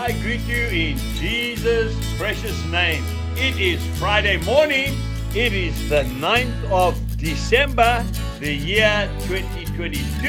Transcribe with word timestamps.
I 0.00 0.12
greet 0.22 0.40
you 0.46 0.64
in 0.68 0.96
Jesus' 1.16 1.94
precious 2.16 2.64
name. 2.68 3.04
It 3.36 3.60
is 3.60 3.86
Friday 3.98 4.38
morning. 4.46 4.96
It 5.34 5.52
is 5.52 5.90
the 5.90 6.04
9th 6.04 6.70
of 6.70 7.18
December, 7.18 8.02
the 8.38 8.50
year 8.50 9.10
2022. 9.26 10.26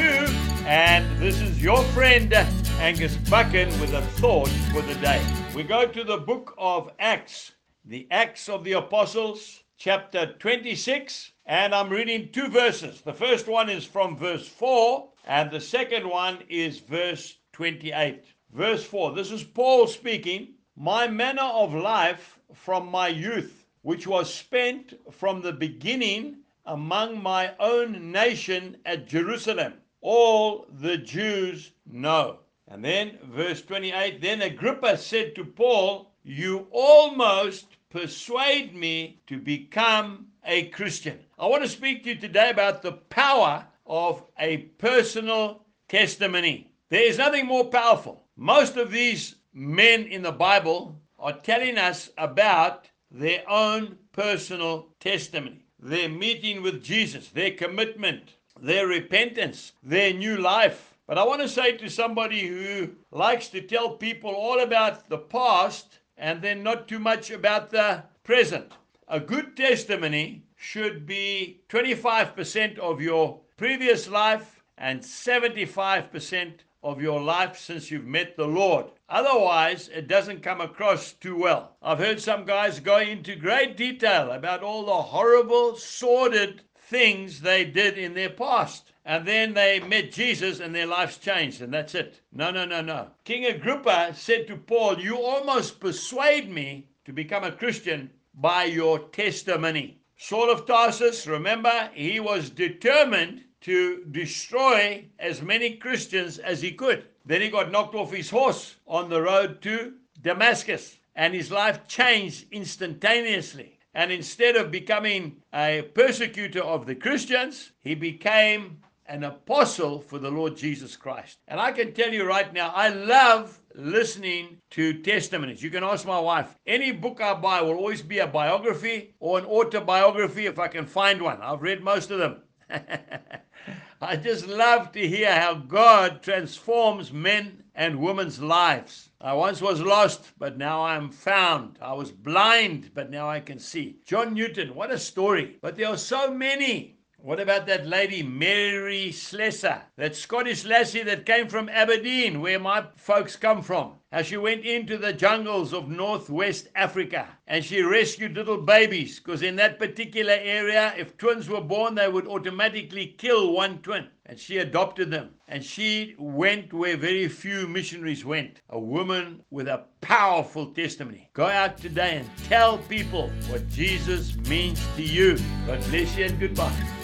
And 0.66 1.18
this 1.18 1.40
is 1.40 1.62
your 1.62 1.82
friend 1.94 2.34
Angus 2.80 3.16
Buchan 3.30 3.70
with 3.80 3.94
a 3.94 4.02
thought 4.20 4.50
for 4.74 4.82
the 4.82 4.94
day. 4.96 5.24
We 5.56 5.62
go 5.62 5.86
to 5.86 6.04
the 6.04 6.18
book 6.18 6.54
of 6.58 6.90
Acts, 6.98 7.52
the 7.86 8.06
Acts 8.10 8.50
of 8.50 8.64
the 8.64 8.72
Apostles, 8.72 9.62
chapter 9.78 10.34
26. 10.34 11.32
And 11.46 11.74
I'm 11.74 11.88
reading 11.88 12.28
two 12.30 12.48
verses. 12.48 13.00
The 13.00 13.14
first 13.14 13.48
one 13.48 13.70
is 13.70 13.86
from 13.86 14.18
verse 14.18 14.46
4, 14.46 15.08
and 15.26 15.50
the 15.50 15.62
second 15.62 16.06
one 16.06 16.40
is 16.50 16.78
verse 16.78 17.38
28. 17.54 18.22
Verse 18.52 18.84
4 18.84 19.12
This 19.12 19.30
is 19.30 19.42
Paul 19.42 19.86
speaking. 19.86 20.48
My 20.76 21.08
manner 21.08 21.40
of 21.40 21.72
life 21.72 22.38
from 22.52 22.90
my 22.90 23.08
youth, 23.08 23.64
which 23.80 24.06
was 24.06 24.32
spent 24.32 24.92
from 25.10 25.40
the 25.40 25.54
beginning 25.54 26.36
among 26.66 27.22
my 27.22 27.54
own 27.58 28.12
nation 28.12 28.76
at 28.84 29.06
Jerusalem, 29.06 29.74
all 30.02 30.66
the 30.70 30.98
Jews 30.98 31.72
know. 31.90 32.40
And 32.68 32.84
then, 32.84 33.18
verse 33.24 33.62
28 33.62 34.20
Then 34.20 34.42
Agrippa 34.42 34.98
said 34.98 35.34
to 35.36 35.46
Paul, 35.46 36.12
You 36.22 36.66
almost 36.70 37.78
persuade 37.88 38.74
me 38.74 39.22
to 39.28 39.38
become 39.38 40.26
a 40.44 40.66
Christian. 40.66 41.20
I 41.38 41.46
want 41.46 41.62
to 41.62 41.68
speak 41.70 42.04
to 42.04 42.10
you 42.10 42.16
today 42.16 42.50
about 42.50 42.82
the 42.82 42.92
power 42.92 43.66
of 43.86 44.22
a 44.38 44.58
personal 44.58 45.64
testimony. 45.88 46.70
There 46.90 47.08
is 47.08 47.16
nothing 47.16 47.46
more 47.46 47.70
powerful 47.70 48.22
most 48.42 48.76
of 48.76 48.90
these 48.90 49.36
men 49.54 50.02
in 50.02 50.22
the 50.22 50.32
Bible 50.32 51.00
are 51.16 51.38
telling 51.38 51.78
us 51.78 52.10
about 52.18 52.90
their 53.08 53.48
own 53.48 53.96
personal 54.10 54.88
testimony, 54.98 55.64
their 55.78 56.08
meeting 56.08 56.60
with 56.60 56.82
Jesus, 56.82 57.28
their 57.28 57.52
commitment, 57.52 58.34
their 58.60 58.88
repentance, 58.88 59.74
their 59.80 60.12
new 60.12 60.38
life. 60.38 60.98
But 61.06 61.18
I 61.18 61.24
want 61.24 61.40
to 61.42 61.48
say 61.48 61.76
to 61.76 61.88
somebody 61.88 62.48
who 62.48 62.90
likes 63.12 63.46
to 63.50 63.60
tell 63.60 63.90
people 63.90 64.32
all 64.32 64.58
about 64.58 65.08
the 65.08 65.18
past 65.18 66.00
and 66.16 66.42
then 66.42 66.64
not 66.64 66.88
too 66.88 66.98
much 66.98 67.30
about 67.30 67.70
the 67.70 68.02
present. 68.24 68.72
A 69.06 69.20
good 69.20 69.56
testimony 69.56 70.42
should 70.56 71.06
be 71.06 71.60
25% 71.68 72.76
of 72.80 73.00
your 73.00 73.38
previous 73.56 74.08
life 74.08 74.64
and 74.78 75.00
75% 75.00 76.54
of 76.82 77.00
your 77.00 77.20
life 77.20 77.56
since 77.58 77.90
you've 77.90 78.06
met 78.06 78.36
the 78.36 78.46
Lord. 78.46 78.86
Otherwise, 79.08 79.88
it 79.88 80.08
doesn't 80.08 80.42
come 80.42 80.60
across 80.60 81.12
too 81.12 81.36
well. 81.36 81.76
I've 81.82 81.98
heard 81.98 82.20
some 82.20 82.44
guys 82.44 82.80
go 82.80 82.98
into 82.98 83.36
great 83.36 83.76
detail 83.76 84.30
about 84.30 84.62
all 84.62 84.84
the 84.84 84.92
horrible, 84.92 85.76
sordid 85.76 86.62
things 86.76 87.40
they 87.40 87.64
did 87.64 87.96
in 87.96 88.14
their 88.14 88.30
past. 88.30 88.92
And 89.04 89.26
then 89.26 89.54
they 89.54 89.80
met 89.80 90.12
Jesus 90.12 90.60
and 90.60 90.74
their 90.74 90.86
lives 90.86 91.18
changed, 91.18 91.60
and 91.60 91.72
that's 91.72 91.94
it. 91.94 92.20
No, 92.32 92.50
no, 92.50 92.64
no, 92.64 92.80
no. 92.80 93.08
King 93.24 93.46
Agrippa 93.46 94.14
said 94.14 94.46
to 94.46 94.56
Paul, 94.56 95.00
You 95.00 95.16
almost 95.16 95.80
persuade 95.80 96.50
me 96.50 96.86
to 97.04 97.12
become 97.12 97.44
a 97.44 97.52
Christian 97.52 98.10
by 98.34 98.64
your 98.64 98.98
testimony. 98.98 99.98
Saul 100.16 100.50
of 100.50 100.66
Tarsus, 100.66 101.26
remember, 101.26 101.90
he 101.94 102.20
was 102.20 102.48
determined 102.48 103.44
to 103.62 104.04
destroy 104.10 105.06
as 105.18 105.42
many 105.42 105.76
Christians 105.76 106.38
as 106.38 106.62
he 106.62 106.72
could. 106.72 107.04
Then 107.24 107.40
he 107.40 107.48
got 107.48 107.70
knocked 107.70 107.94
off 107.94 108.12
his 108.12 108.30
horse 108.30 108.76
on 108.86 109.08
the 109.08 109.22
road 109.22 109.62
to 109.62 109.94
Damascus, 110.20 110.98
and 111.14 111.34
his 111.34 111.50
life 111.50 111.86
changed 111.86 112.46
instantaneously. 112.52 113.78
And 113.94 114.10
instead 114.10 114.56
of 114.56 114.70
becoming 114.70 115.42
a 115.52 115.82
persecutor 115.94 116.62
of 116.62 116.86
the 116.86 116.94
Christians, 116.94 117.72
he 117.80 117.94
became 117.94 118.78
an 119.06 119.24
apostle 119.24 120.00
for 120.00 120.18
the 120.18 120.30
Lord 120.30 120.56
Jesus 120.56 120.96
Christ. 120.96 121.38
And 121.48 121.60
I 121.60 121.72
can 121.72 121.92
tell 121.92 122.12
you 122.12 122.24
right 122.24 122.52
now, 122.52 122.72
I 122.74 122.88
love 122.88 123.60
listening 123.74 124.58
to 124.70 125.02
testimonies. 125.02 125.62
You 125.62 125.70
can 125.70 125.84
ask 125.84 126.06
my 126.06 126.18
wife. 126.18 126.56
Any 126.66 126.92
book 126.92 127.20
I 127.20 127.34
buy 127.34 127.60
will 127.60 127.76
always 127.76 128.00
be 128.00 128.20
a 128.20 128.26
biography 128.26 129.14
or 129.20 129.38
an 129.38 129.44
autobiography 129.44 130.46
if 130.46 130.58
I 130.58 130.68
can 130.68 130.86
find 130.86 131.20
one. 131.20 131.42
I've 131.42 131.62
read 131.62 131.82
most 131.82 132.10
of 132.10 132.18
them. 132.18 132.42
I 134.00 134.16
just 134.16 134.46
love 134.46 134.92
to 134.92 135.06
hear 135.06 135.32
how 135.32 135.54
God 135.54 136.22
transforms 136.22 137.12
men 137.12 137.64
and 137.74 138.00
women's 138.00 138.40
lives. 138.40 139.10
I 139.20 139.34
once 139.34 139.60
was 139.60 139.80
lost, 139.80 140.32
but 140.38 140.58
now 140.58 140.82
I 140.82 140.96
am 140.96 141.10
found. 141.10 141.78
I 141.80 141.92
was 141.92 142.10
blind, 142.10 142.90
but 142.94 143.10
now 143.10 143.28
I 143.28 143.40
can 143.40 143.58
see. 143.58 143.98
John 144.04 144.34
Newton, 144.34 144.74
what 144.74 144.90
a 144.90 144.98
story. 144.98 145.58
But 145.62 145.76
there 145.76 145.88
are 145.88 145.96
so 145.96 146.32
many. 146.32 146.98
What 147.24 147.38
about 147.38 147.68
that 147.68 147.86
lady, 147.86 148.24
Mary 148.24 149.12
Slessor, 149.12 149.82
that 149.96 150.16
Scottish 150.16 150.64
lassie 150.64 151.04
that 151.04 151.24
came 151.24 151.46
from 151.46 151.68
Aberdeen, 151.68 152.40
where 152.40 152.58
my 152.58 152.86
folks 152.96 153.36
come 153.36 153.62
from? 153.62 153.92
How 154.10 154.22
she 154.22 154.36
went 154.36 154.64
into 154.64 154.98
the 154.98 155.12
jungles 155.12 155.72
of 155.72 155.88
northwest 155.88 156.66
Africa 156.74 157.28
and 157.46 157.64
she 157.64 157.80
rescued 157.80 158.34
little 158.34 158.60
babies 158.60 159.20
because 159.20 159.42
in 159.42 159.54
that 159.56 159.78
particular 159.78 160.32
area, 160.32 160.94
if 160.98 161.16
twins 161.16 161.48
were 161.48 161.60
born, 161.60 161.94
they 161.94 162.08
would 162.08 162.26
automatically 162.26 163.14
kill 163.18 163.52
one 163.52 163.78
twin. 163.78 164.08
And 164.26 164.36
she 164.36 164.58
adopted 164.58 165.12
them. 165.12 165.30
And 165.46 165.64
she 165.64 166.16
went 166.18 166.72
where 166.72 166.96
very 166.96 167.28
few 167.28 167.68
missionaries 167.68 168.24
went. 168.24 168.62
A 168.70 168.80
woman 168.80 169.44
with 169.50 169.68
a 169.68 169.84
powerful 170.00 170.72
testimony. 170.72 171.30
Go 171.34 171.46
out 171.46 171.78
today 171.78 172.16
and 172.16 172.28
tell 172.48 172.78
people 172.78 173.30
what 173.48 173.68
Jesus 173.68 174.36
means 174.48 174.84
to 174.96 175.02
you. 175.04 175.38
God 175.66 175.80
bless 175.88 176.16
you 176.16 176.24
and 176.24 176.40
goodbye. 176.40 177.01